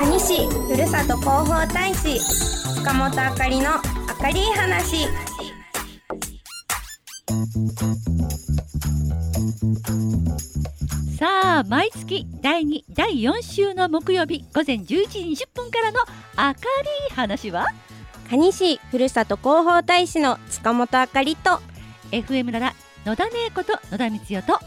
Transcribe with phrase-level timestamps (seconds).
[0.00, 2.18] 蟹市ふるさと広報大使
[2.76, 3.80] 塚本あかりのあ
[4.18, 5.06] かり話。
[11.18, 15.98] さあ毎月第2第4週の木曜日午前11時20分からの
[16.36, 16.58] 明る
[17.10, 17.66] い話は？
[18.30, 21.60] 蟹市ふるさと広報大使の塚本あかりと
[22.12, 24.60] FM なら野田姉子と野田光代と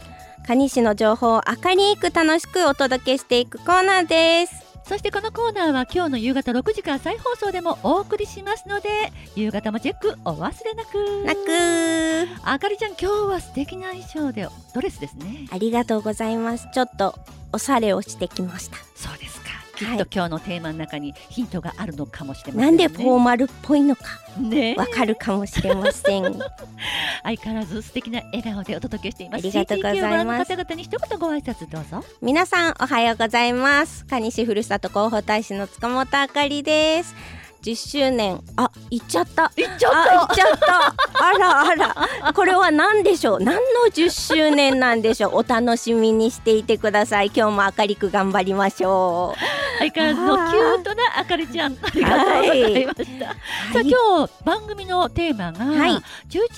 [0.46, 4.62] 蟹市の情報を明るく楽しくお届けしていくコーナーです。
[4.84, 8.88] そしてこのコーナーは今日の夕方6時から再放送でもお送りしますので
[9.36, 11.24] 夕方もチェックお忘れなく。
[11.24, 12.40] なく。
[12.42, 15.46] あかりちゃん今日は素敵な衣装でドレスですね。
[15.52, 16.68] ありがとうございます。
[16.74, 17.14] ちょっと
[17.52, 18.76] おしゃれをしてきました。
[18.96, 19.41] そうですか
[19.84, 19.96] きはい。
[19.96, 22.86] っと今日のテーマの中にヒントがあるのかもしれませんね。
[22.86, 24.04] なんでフォーマルっぽいのか
[24.38, 24.74] ね。
[24.76, 26.24] わかるかもしれません。
[27.22, 29.40] 相変わらず素敵な笑顔でお届けしています。
[29.40, 30.48] ありがとうございます。
[30.48, 32.04] 方々に一言ご挨拶どうぞ。
[32.20, 34.04] 皆さんおはようございます。
[34.06, 39.52] 蟹市ふるさと広報大使の塚本あかりです10周年あ行っちゃった。
[39.56, 40.94] いっちゃあ行っちゃった。
[41.24, 42.32] あらあら。
[42.32, 43.40] これは何でしょう？
[43.40, 43.60] 何の
[43.92, 45.36] 10周年なんでしょう？
[45.36, 47.26] お楽しみにしていてください。
[47.26, 49.34] 今日も明るく頑張りましょ
[49.78, 51.72] 相変わらずのキュートなあかりちゃん。
[51.74, 53.34] ありがとうございました、さ
[53.76, 55.90] あう今日番組のテーマが、はい。
[55.90, 56.02] 11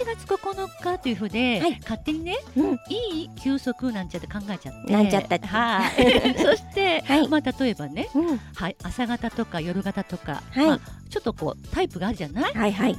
[0.06, 1.78] 月9日というふうで、はい。
[1.80, 2.78] 勝手にねうん。
[2.88, 4.92] いい休息なんちゃって考えちゃって。
[4.92, 6.34] なんちゃったはい。
[6.40, 7.28] そして、はい。
[7.28, 8.40] まあ例えばねうん。
[8.54, 10.66] はい、朝方とか夜方とか、はい。
[10.66, 10.80] まあ、
[11.10, 12.98] ちょっとこうタイプがあるじゃない、はいはい。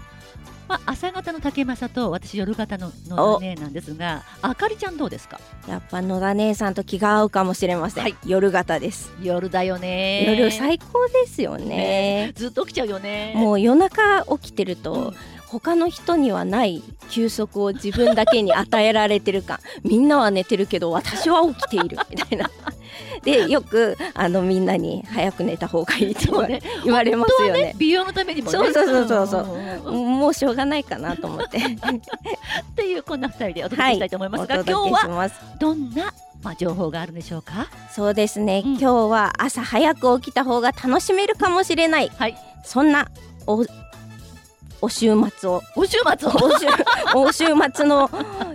[0.68, 5.40] まあ、朝方の竹正と私夜方ののねなんですがあかりちゃんどうですか？
[5.68, 8.16] やっぱ野田姉さんと気が合うかもしれません、はい。
[8.26, 9.14] 夜型です。
[9.22, 10.26] 夜だよね。
[10.28, 11.66] 夜最高ですよね。
[11.66, 12.34] ね。
[12.36, 13.34] ずっと起きちゃうよね。
[13.36, 15.16] もう夜中起きてると、うん
[15.48, 19.60] 他の人にはない休息を自分だけに与えられてる感。
[19.84, 21.98] みんなは寝てるけど私は起きている。
[22.10, 22.50] みたいな。
[23.24, 26.62] でよくあのみんなに早く寝た方がいいって言わ,、そうね。
[26.84, 27.74] 言われますよね。
[27.78, 28.58] 美容のためにもね。
[28.58, 29.40] そうそうそうそ
[29.90, 31.58] うもうしょうがないかなと思って。
[31.58, 31.62] っ
[32.76, 36.14] ていうこんな二人でお届けしたいと思いますが、お届今日はどんな
[36.44, 37.68] まあ情報があるんでしょうか？
[37.92, 38.72] そうですね、うん。
[38.74, 42.10] 今日は朝早く起きた方が楽しめるかもしれない。
[42.10, 42.38] はい。
[42.64, 43.08] そんな
[43.48, 43.64] お
[44.86, 45.64] お週末を。
[45.76, 46.32] お週末を？
[46.36, 46.68] お週
[47.16, 48.08] お週末の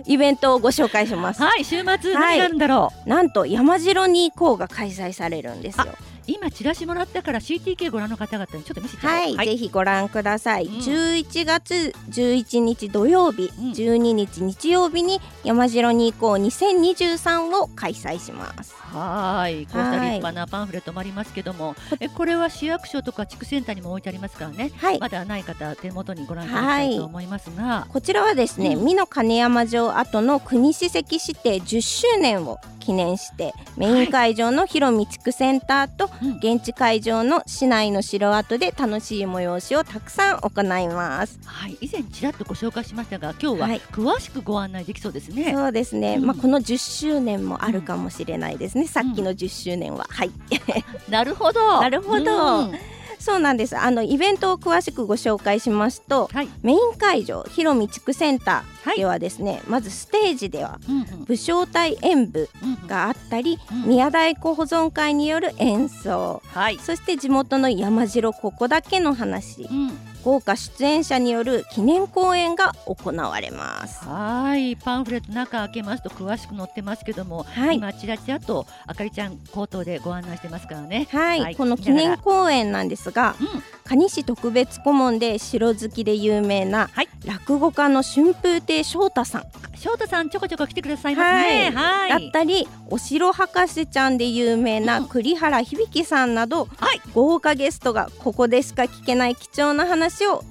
[0.05, 1.43] イベントをご紹介します。
[1.43, 5.87] はい週末何があるんだろう、なんと山城に行こうが開催されるんですよ。
[6.27, 10.67] 今チラシもらったから CTK ご覧の方々にちょっと見せてはい、ぜひご覧ください。
[10.67, 10.73] うん。
[10.77, 13.71] 11月11日土曜日、うん。
[13.71, 18.80] 12日日曜日に山城に行こう2023を開催します。
[18.93, 19.65] はい。
[19.65, 24.71] こうしたはい立派なパンフレットもありますけどもえこれは市役所とか地区センターにも置いてありますからね。
[24.77, 24.99] はい。
[24.99, 28.85] まだない方手元にご覧いただきたいと思いますが、こちらはですね、うん。
[28.85, 36.37] 美濃金山城跡の国史跡指定10周年を記念してメイン会場の広見地区センターとうん。
[36.37, 41.39] 現地会場の市内の城跡で楽しい催しをたくさん行います。
[41.45, 43.79] はい、以前ちらっとご紹介しましたが今日ははい。
[43.91, 45.53] 詳しくご案内できそうですね。
[45.53, 46.25] そうですね、うん。
[46.25, 50.31] まあこの10周年もあるかもしれないですね、さっきの10周年は、はい。
[51.09, 51.81] なるほど。
[51.81, 52.59] なるほど。
[52.59, 52.71] うん。
[53.19, 53.77] そうなんです。
[53.77, 58.95] あのイベントを詳しくご紹介しますとはい、メイン会場広見地区センタはい。
[58.95, 61.25] ーではですね、まずステージではうんうん。
[61.25, 63.89] 武将隊演舞うんがあったり、うん。
[63.89, 66.41] 宮大工保存会による演奏。
[66.47, 69.67] はい、そして地元の山城ここだけの話。
[69.69, 69.91] うん、
[70.23, 74.05] 豪華出演者による記念公演が行われます。
[74.05, 77.77] はい、パンフレット中開けますと詳しく載ってますけども、はい。
[77.77, 81.07] 今ちらちらとあかりちゃん口頭でご案内してますからね。
[81.11, 81.55] はい、はい。
[81.55, 83.47] この記念公演なんですがうん、
[83.91, 87.09] 蟹市特別顧問で城好きで有名なはい。
[87.25, 89.43] 落語家の春風亭昇太さん。
[89.75, 91.71] 翔太さんちょこちょこ来てくださいますね。
[91.73, 95.07] はい、だったりお城博士ちゃんで有名うなん。
[95.07, 97.01] 栗原響さんなど、はい。
[97.13, 100.43] 豪華ゲストがここでしか聞けない貴重な話を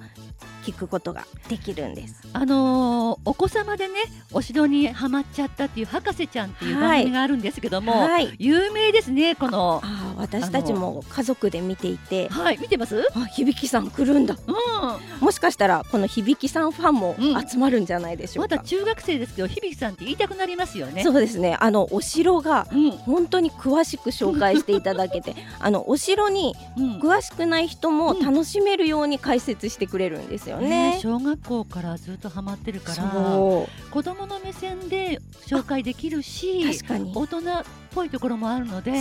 [0.65, 2.21] 聞くことができるんです。
[2.33, 3.95] あのーお子様でね
[4.33, 8.35] お城にはまっちゃったっていう博士ちゃんっていう番組があるんですけども、はい。
[8.39, 9.83] 有名ですねこの。
[10.21, 13.03] 私たちも家族で見ていてはい、見てます？
[13.15, 15.25] あ響さん来るんだうん。
[15.25, 21.03] もしかしたらこの響さんファンもうん集まるんじゃないでしょうか、まだ中学生ですけど響さんって言いたくなりますよね。
[21.03, 27.01] そうですねあのお城がうん本当に詳しく紹介していただけて あのお城にうん。
[27.01, 30.99] 詳しくない人も楽しめるように解説してくれるんですよね。
[31.03, 37.43] 小学校からずっとハマってるから子供の目線で紹介できるし確かに大人っ
[37.93, 38.93] ぽいところもあるので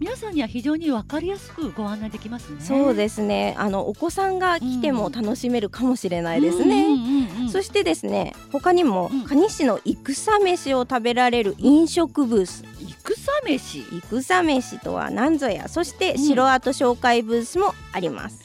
[0.00, 2.56] 皆さんには非常に分かりやすくご案内できますね。
[2.60, 3.54] そうですね。
[3.58, 6.86] あのお子さんが来ても楽しめるかもしれないですね。
[6.86, 7.50] うんうんうんうん。
[7.50, 9.24] そしてですね他にもうん。
[9.24, 12.64] 蟹市の戦飯を食べられる飲食ブース。
[13.06, 13.84] 戦飯
[14.22, 15.68] 戦飯とは何ぞや。
[15.68, 16.18] そしてうん。
[16.18, 18.44] 城跡紹介ブースもあります、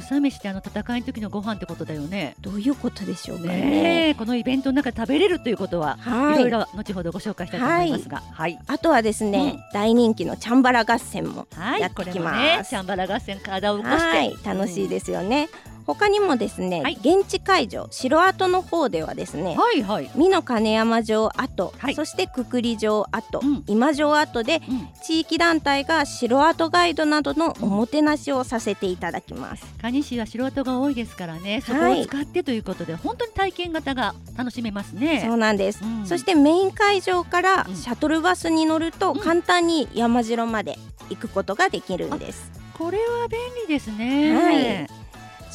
[0.00, 2.34] 戦飯ってあの戦いの時のご飯ってことだよね。
[2.40, 3.60] どういうことでしょうかね。
[3.60, 6.34] ねえこのイベントの中で食べれるということは、はい。
[6.36, 8.58] いろいろ後ほどご紹介したいと思いますが、はい。
[8.66, 12.12] あとはですね、大人気のチャンバラ合戦もはい、やってきます。
[12.12, 15.48] これもね、チャンバラ合戦体を起こして、はい楽しいですよね、
[15.86, 16.98] 他にもですね、はい。
[17.00, 20.10] 現地会場城跡の方ではですねはいはい。
[20.16, 21.94] 美濃金山城跡、はい。
[21.94, 23.64] そしてくくり城跡、うん。
[23.66, 29.64] 今城跡でうん、地域団体が城跡ガイドなどのおもてなしをさせていただきます。
[29.80, 35.22] 蟹市は素人が多いですからね、そこはいを使ってということで、本当に体験型が楽しめますね。
[35.24, 36.06] そうなんです、うん。
[36.06, 37.76] そしてメイン会場からうん。
[37.76, 39.20] シャトルバスに乗るとうん。
[39.20, 40.78] 簡単に山城まで
[41.10, 42.50] 行くことができるんです。
[42.76, 44.36] これは便利ですね。
[44.36, 45.05] はい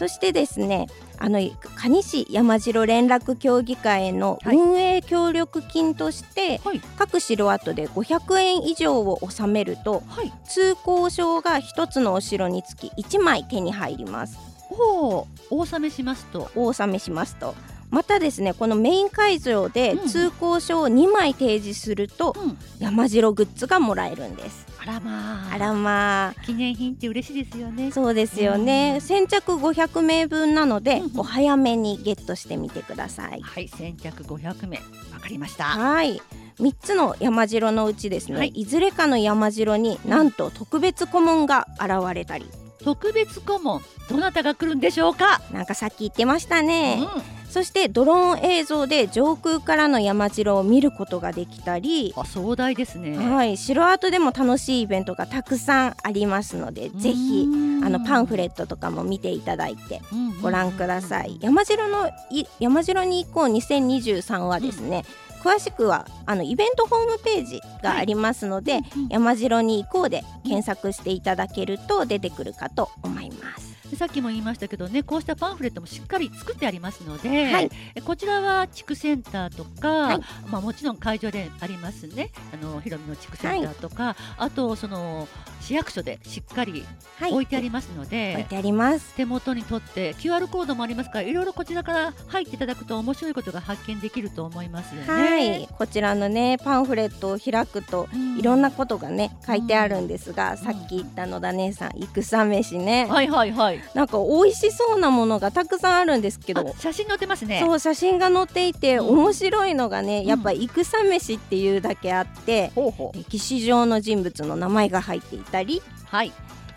[0.02, 0.88] そしてですね
[1.20, 4.58] あの蟹市山城連絡協議会のはい。
[4.58, 6.82] 運営協力金として、はい。
[6.98, 10.34] 各城跡で500円以上を納めるとはい。
[10.44, 14.40] 通行証が一つのお城につき1枚手に入ります。
[14.72, 17.54] おお、お納めしますと、お納めしますと
[17.92, 24.66] またですねこのメイン会場でうん通行証を2枚提示するとうん、山城グッズがもらえるんです。
[24.82, 27.90] あらまあ、あらま記念品って嬉しいですよね。
[27.90, 27.92] あ。
[27.92, 29.02] そうですよね、うん。
[29.02, 33.42] 先着500名分なので、うんお早めにゲットしてみてください。
[33.42, 34.78] はい、先着500名、
[35.14, 35.66] わかりました。
[35.66, 36.20] はい。
[36.60, 38.48] 3つの山城のうちですね、はい。
[38.50, 42.46] い、ずれかの山城になんと特別顧問が現れたり。
[42.84, 45.42] 特別顧問、どなたが来るんでしょうか？
[45.54, 53.18] なんかさっき言ってましたね、うんそしてドローン映像で上空からの山城を見ることができたりあ、壮大ですね。
[53.18, 57.46] はい、城跡でも楽しいイベントがたくさんありますので、ぜひ
[57.84, 61.40] あのパンフレットとかも見ていただいてトご覧ください。
[61.42, 65.04] 山城のい山城に行こう2023はですね、
[65.44, 73.71] 詳しくはあのイベントホームページがありますので、山城に行こうで検索していただけると出てくるかと思います。
[73.96, 77.70] さっきも言いましたけどねこうしたパンフレットもしっかり作ってありますので、はい。
[77.96, 80.20] えこちらは地区センターとか、はい。
[80.50, 82.32] まあ、もちろん会場でありますね。
[82.54, 85.28] あの広見の地区センターとか、あとその
[85.62, 86.86] 市役所でしっかり
[87.18, 89.14] はい、置いてありますので、置いてあります。
[89.16, 95.08] 手元に取って QR コードもありますからいろいろこちらから入っていただくと面白いことが発見できると思いますよね。
[95.08, 98.40] はい、こちらのねパンフレットを開くとうん。
[98.40, 100.58] いろんなことがね書いてあるんですが、ん。
[100.58, 103.81] さっき言った野田姉さん戦飯ね、はいはいはい。
[103.94, 107.62] なんか美味しそうなものがたくさんあるんですけあど写真載ってますね。
[107.66, 113.18] そう写真が載っていてうん面白いのがね、やっぱ戦飯っていうだけあってほうほう。
[113.18, 116.32] 歴史上の人物の名前が入っていたりはい。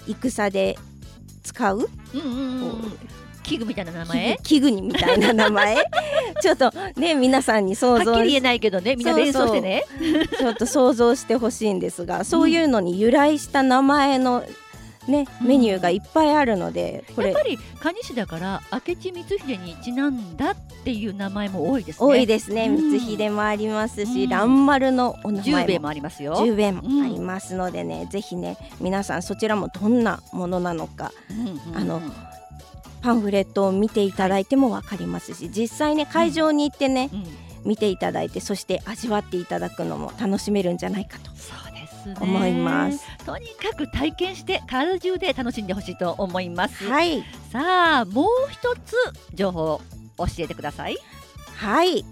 [0.06, 0.76] 戦で
[1.42, 2.98] 使ううんうんうんうん。
[3.44, 4.38] 器具みたいな名前？
[4.42, 5.76] 器具にみたいな名前？
[6.40, 9.84] ちょっとね皆さんに想像はっきり言えないけどね、みんな連想してね。
[10.38, 14.42] ちょっと想像してほしいんですがそういうのに由来した名前の
[15.08, 15.46] ね、うん。
[15.48, 17.28] メニューがいっぱいあるのでこれ。
[17.28, 22.06] やっぱり蟹市だから明智光秀にちなんだっていう名前も多いですね。
[22.06, 22.90] 多いですねうん。
[22.90, 24.30] 光秀もありますし、うん。
[24.30, 25.80] 蘭丸のお名前も。
[25.84, 26.36] もありますよ。
[26.44, 31.76] 十弁もありますのでね、ぜひね皆さんそちらもどんなものなのかうんうんうん。
[31.76, 32.02] あの
[33.02, 37.24] パンフレットを見ていただいても分かりますし実際ね会場に行ってね、うん。
[37.64, 41.30] 見ていただいてそして味わっていただくのも楽しめるんじゃないかと
[42.04, 42.36] そうですね。
[42.36, 43.04] 思います。
[43.24, 46.84] とにかく体験して体中で楽しんでほしいと思います。
[46.84, 48.94] はいさあもう一つ
[49.32, 49.80] 情報を
[50.18, 50.98] 教えてください。
[51.56, 52.04] はい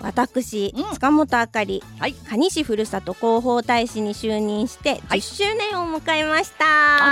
[0.00, 6.64] 私、うん塚本あかり、はい蟹市ふるさと広報大使に就任してはい10周年を迎えました、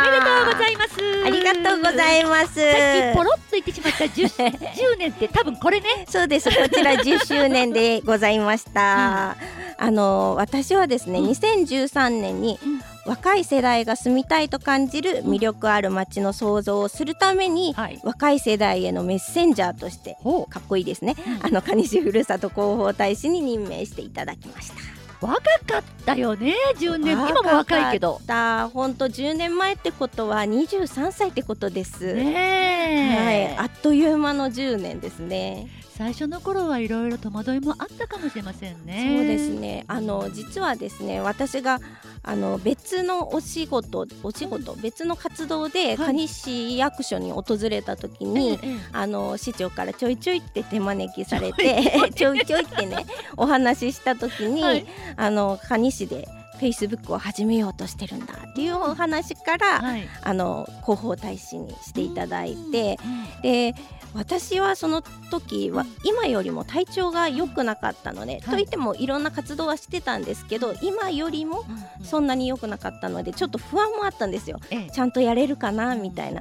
[0.02, 1.24] おめでとうございます。
[1.24, 6.06] ありがとうございますさっきポロッと言ってしまった 10, 10年って多分これね。
[6.08, 9.36] そうですこちら10周年でございました、
[9.78, 11.26] あの私はですね、うん。
[11.30, 12.80] 2013年にうん。
[13.06, 18.00] 若い世代が住みたいと感じる魅力ある街の創造をするために、はい。
[18.02, 21.46] 若い世代へのメッセンジャーとしてほかっこいいですね、うん。
[21.46, 24.74] あの蟹市ふるさと広報大使に任命していただきました。
[24.74, 27.12] う若かったよね10年。
[27.12, 28.20] 今も若いけど。
[28.26, 39.16] だ本当10年前ってことは23歳ってことです、ねえ、はい、あっという間の10年ですね最初の頃はいろいろ戸惑いもあったかもしれませんね。
[39.18, 39.84] そうですね。
[39.88, 41.80] あの実はですね私が
[42.22, 48.76] あの別のお仕事お仕事、別の活動で蟹市役所に訪れた時に、ええええ。
[48.92, 52.62] あの市長からちょいちょいって手招きされてちょいちょい。
[52.66, 54.86] ってねお話しした時に、はい。
[55.16, 60.08] あの蟹市でフェイスブックを始めようとしてるんだっていうお話から、はい。
[60.22, 63.74] あの広報大使にしていただいて、うんで
[64.14, 68.42] 私はその時は今よりも体調が良くなかったので、はい。
[68.42, 71.66] といってもいろんな活動はしてたんですけど今よりも
[72.00, 72.04] うん。
[72.04, 74.58] そんなに良くなかったのでちょっと不安もあったんですよ。
[74.70, 74.90] ええ。
[74.90, 76.40] ちゃんとやれるかなみたいな。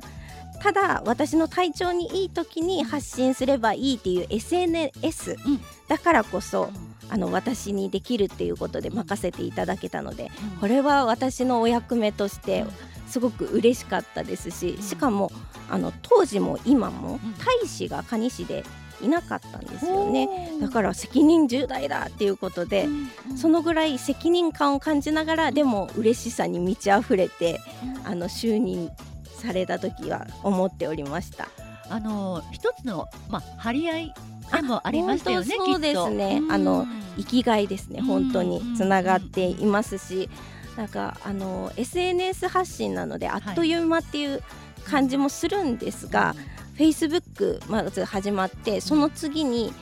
[0.61, 5.61] ただ私の体調にいい時に発信すればいいっていう SNS うん。
[5.87, 6.95] だからこそうん。
[7.07, 10.59] あの私にできるっていうことで任せていただけたのでうん。
[10.59, 12.69] これは私のお役目としてうん。
[13.07, 14.81] すごく嬉しかったですしうん。
[14.83, 15.31] しかも
[15.69, 17.19] あの当時も今もうん。
[17.35, 18.63] 大使が蟹市で
[19.01, 20.53] いなかったんですよね。
[20.61, 23.09] だから責任重大だっていうことでうん。
[23.31, 23.37] うん。
[23.37, 28.07] そのぐらい責任感を感じながらでも嬉しさに満ち溢れてうん。
[28.07, 28.89] あの就任
[29.35, 31.47] された時は思っておりました。
[31.89, 34.13] あの一つのまあ張り合い
[34.53, 35.55] でもありましたよね。
[35.57, 36.41] 本当そうですね。
[36.49, 38.61] あのうん生きがいですねうん本当に。
[38.75, 40.29] つながっていますし。
[40.75, 44.43] なんかあの SNS 発信なのであっという間っていう
[44.83, 46.35] 感じもするんですが、
[46.77, 49.73] Facebook まず始まってその次に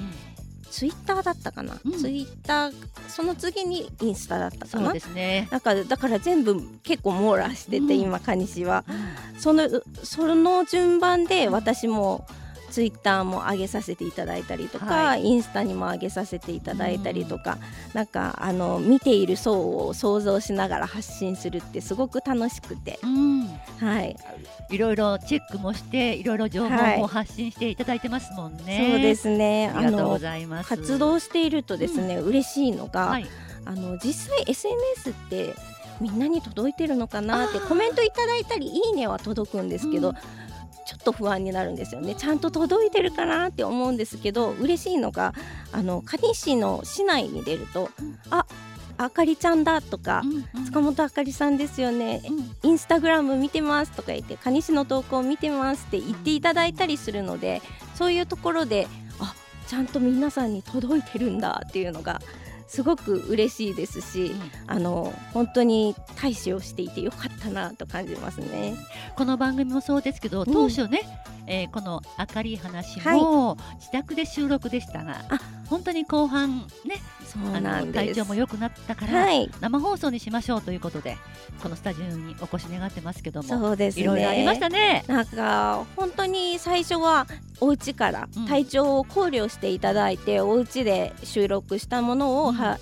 [0.73, 1.91] ツイッターだったかな、うん。
[1.91, 2.73] ツイッター
[3.07, 5.47] その次にインスタだったかそうなですね。
[5.51, 7.91] なんかだから全部結構網羅してて、うん。
[7.91, 8.83] 今蟹市は。
[8.87, 8.95] うん
[9.39, 9.67] その
[10.03, 12.25] その順番で私も
[12.73, 17.59] ツイッターも上げさせていただいたりとか、はインスタにも上げさせていただいたりとか、
[17.93, 23.45] なんかあの見ている層を想像しながら発信するってすごく楽しくて、うん、
[23.77, 24.15] はい、
[24.71, 28.89] いろいろチェックもしていろいろ情報も発信していただいてますもんね。
[28.91, 29.71] そうですね。
[29.75, 30.69] ありがとうごのざいます。
[30.69, 33.27] 活動しているとですね、嬉しいのが、はい。
[33.65, 35.53] あの実際 SNS って
[36.01, 40.42] みんなに届いてるのかなってコメントいただいたりいいねは届くんですけど、うん
[40.85, 42.15] ちょっと不安になるんですよね。
[42.15, 45.33] ちゃんと届いてるかなって思うんですけど嬉しいのが
[45.71, 48.45] あの蟹市の市内に出るとうん「あ
[48.97, 50.21] あかりちゃんだ」とか
[50.55, 52.69] うん「塚本あかりさんですよね」うん。
[52.69, 57.61] インスタグラム見てますとか言って蟹市の投稿見てますって言っていただいたりするので
[57.95, 58.87] そういうところで
[59.19, 59.33] あ
[59.67, 62.21] ちゃんと皆さんに届いてるんだっていうのが
[62.67, 64.31] すごく嬉しいですし
[64.67, 68.75] あの本当に大使をしていてよかったなと感じますね。
[69.15, 70.45] この番組もそうですけど、ん。
[70.45, 71.01] 当初ね、
[71.47, 72.01] えーこの
[72.35, 75.39] 明るい話も自宅で収録でしたが、あ。
[75.69, 77.01] 本当に後半ね、
[77.55, 78.05] あなんです。
[78.07, 79.49] の体調も良くなったから、はい。
[79.59, 81.17] 生放送にしましょうということで、
[81.61, 84.03] このスタジオにお越し願ってますけども、そうですね。
[84.03, 85.03] いろいろありましたね。
[85.07, 87.27] なんか本当に最初は
[87.59, 88.47] お家からうん。
[88.47, 92.53] 体調を考慮していただいて、お家で収録したものを、うん。
[92.53, 92.79] は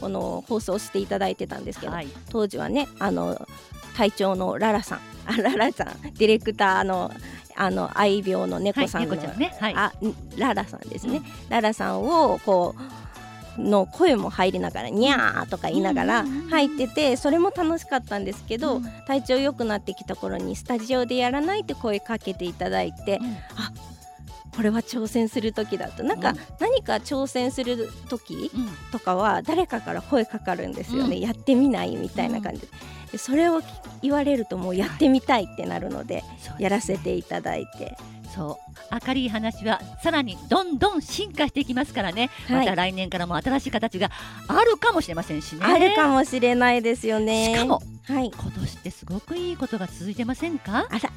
[0.00, 3.48] この放送していただいてたんですけど、はい、当時はねあの
[3.96, 7.10] 隊長のララさんあララさんディレクターの
[7.56, 12.80] あの愛病の猫さんの、はい、猫ちゃんね、はい、あんララさんですね、ララさんをこう
[13.58, 18.84] の声も入りながらにゃーとか言いながら入っててそれも楽しかったんですけど、うん。
[19.06, 23.36] 体調良くなってきた頃にスタジオでやらないって声かけていただいて、うん。
[24.54, 28.68] これは挑戦する時だとなんかうん何か挑戦する時うん。
[28.92, 31.22] とかは誰かから声かかるんですよね、うん。
[31.22, 32.68] やってみないみたいな感じで。
[33.12, 33.62] でそれを
[34.02, 36.24] 言われるともうやってみたいってなるので
[36.58, 37.96] やらせていただいて、
[38.34, 38.58] そ
[38.92, 39.06] う。
[39.06, 42.58] 明るい話はさらにどんどん進化していきますからね、はい。
[42.58, 44.10] また来年からも新しい形が
[44.48, 45.60] あるかもしれませんしね。
[45.64, 47.54] あるかもしれないですよね。
[47.54, 48.30] しかもはい。
[48.30, 51.10] 今年ってすごくいいことが続いてませんか、あら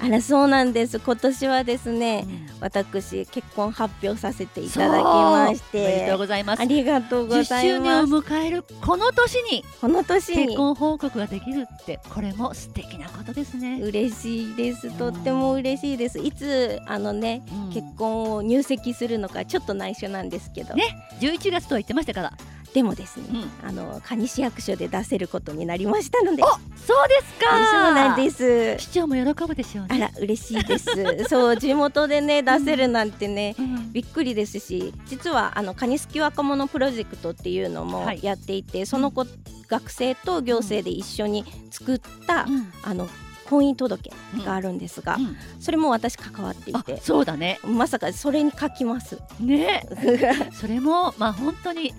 [0.00, 0.98] あらそうなんです。
[0.98, 2.44] 今年はですね、うん。
[2.60, 5.80] 私結婚発表させていただきましそう。
[5.80, 6.60] おめでとうてございます。
[6.60, 14.90] ありがとうご10ざい周年をます迎えるこの年にこの年結に婚報告ができるってこれも素敵なことですね、嬉しいです。
[14.98, 16.18] とっても嬉しいです。
[16.18, 17.72] いつあのねうん。
[17.72, 20.84] 結婚を入籍するのかちょっと内緒なんですけど、ね
[21.20, 22.32] 11月とは言ってましたから、
[22.74, 23.28] でもですね、
[23.62, 23.68] うん。
[23.68, 27.70] あの蟹市役所で出せることになりましたのでおそうですか。
[27.70, 28.76] そうなんです。
[28.80, 29.94] 市長も喜ぶでしょうね。
[29.94, 30.90] あら嬉しいです。
[31.30, 33.92] そう地元でね出せるなんてね、うん。
[33.92, 38.18] びっくりですし実はあのカニスキ若者プロジェクトっていうのもはい。
[38.22, 39.24] やっていて、その子、
[39.68, 42.72] 学生と行政で一緒に作った、うん。
[42.82, 43.08] あの
[43.48, 44.10] 婚姻届
[44.44, 45.36] があるんですが、うん。
[45.60, 47.60] それも私関わっていあてそうだね。
[47.62, 49.20] まさかそれに書きます。
[49.38, 49.86] ね。
[50.52, 51.94] それもまあ本当に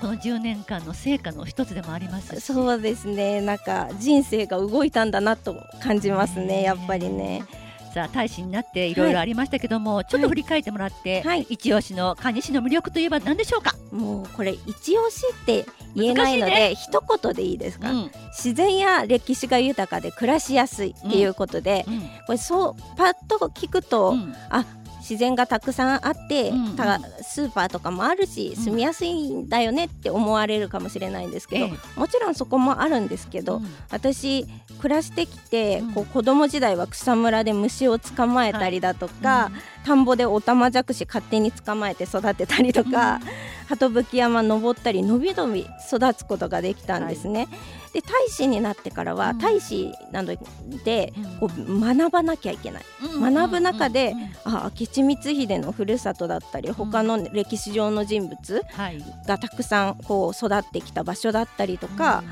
[0.00, 2.40] この10年間の成果の一つでもありますし。
[2.40, 3.40] そうですね。
[3.40, 6.62] なんか人生が動いたんだなと感じますね。
[6.62, 7.44] やっぱりね。
[7.92, 11.44] さあ大使になっていろいろありましたけども、ちょっと振り返ってもらって、はい。
[11.50, 15.66] 一押しの蟹市の魅力といえば何でしょうか、もうこれ一押しって
[15.96, 18.10] 言えないの難で、一言でいいですか、うん。
[18.28, 22.00] 自然や歴史が豊かで暮らしやすいっていうことで、うん。
[22.26, 24.36] これそうパッと聞くと、うん。
[24.50, 24.64] あ
[25.10, 28.64] 自然がたくさんあって、うんたスーパーとかもあるしうん。
[28.64, 33.66] 住みやすいんだよねって思われるかもしれないんですけど、えもちろんそこもあるんですけど、うん。
[33.90, 34.46] 私
[34.80, 35.92] 暮らしてきて、うん。
[35.92, 39.50] こう子供時代は草むらで虫を捕まえたりだとか、
[39.84, 43.20] 田んぼでオタマジャクシ勝手に捕まえて育てたりとか、
[43.68, 47.48] 鳩吹山登ったりのびのび育つことができたんですね。
[47.92, 49.38] で大使になってからは、うん。
[49.38, 50.36] 大使なの
[50.84, 51.48] でうん。
[51.48, 52.82] こう学ばなきゃいけない。
[53.14, 54.20] うん学ぶ中でうん。
[54.20, 59.02] うんあ明智光秀のふるさとだったり他の歴史上の人物はい。
[59.26, 62.22] がたくさんこう育ってきた場所だったりとか、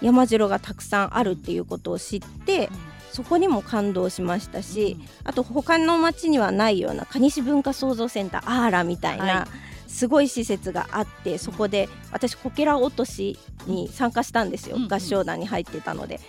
[0.00, 2.70] 山城がたくさんあるっていうことを知って
[3.18, 9.48] そこにも感動しましたし、あと他の町にはないような蟹市文化創造センターアーラみたいな、は
[9.88, 14.94] すごい施設があってそこで私こけら落としに参加したんですよ、うんうん。
[14.94, 16.20] 合唱団に入ってたので、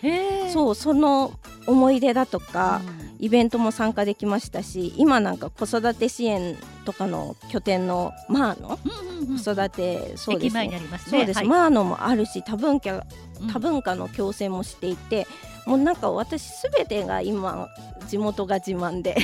[0.52, 1.32] そうその
[1.68, 3.10] 思い出だとか、うん。
[3.20, 6.56] イベントも参加できましたし今なんか子育て支援
[6.86, 10.70] とかの拠点のマーノうんうんうん子育てそうですね。
[10.70, 10.82] ね。
[11.06, 11.48] そうです、はい。
[11.48, 13.06] マーノもあるし多文化
[13.42, 13.48] うん。
[13.54, 15.28] 多文化の共生もしていて、
[15.70, 17.70] もうなんか私すべてが今
[18.08, 19.16] 地元が自慢で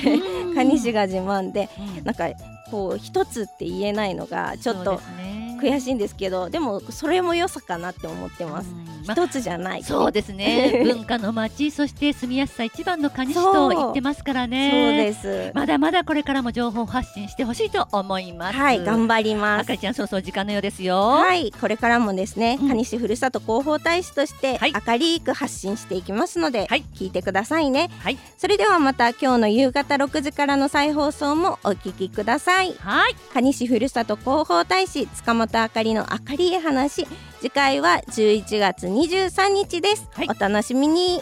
[0.44, 0.54] うん。
[0.56, 2.04] 蟹市が自慢でうん。
[2.04, 2.30] なんか
[2.70, 5.35] こう一つって言えないのがちょっとね
[5.66, 8.70] 悔しいんですけどでもそれも良さかなって思ってます。
[8.70, 9.84] うんまあ一つじゃない。
[9.84, 10.82] そうですね。
[10.84, 15.52] 文化の街そして住みやすさ一番の蟹市と言ってますからそうねです。
[15.54, 18.58] まだまだこれからも情報発信してほしいと思います。
[18.58, 19.72] はい頑張ります。
[19.72, 21.00] 赤ちゃんそろそろ時間のようですよ。
[21.00, 22.68] はい、これからもですね、うん。
[22.70, 24.74] 蟹市ふるさと広報大使としてはい。
[24.74, 26.84] 明るく発信していきますので、はい。
[26.96, 27.90] 聞いてくださいね。
[28.00, 28.18] はい。
[28.38, 32.74] それではまた今日の夕方6時からの再放送もお聞きください。
[32.80, 33.16] はい。
[33.34, 37.08] 蟹市ふるさと広報大使塚本あかりの明るい話、
[37.40, 40.10] 次回は11月23日です。
[40.14, 40.28] はい。
[40.30, 41.22] お楽しみに。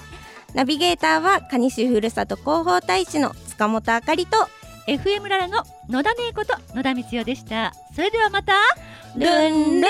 [0.53, 4.37] ナビゲーターは蟹市ふるさと広報大使の塚本あかりと
[4.87, 7.73] FM ララの野田姉こと野田光代でした。
[7.95, 8.53] それではまた。
[9.15, 9.83] ルンルン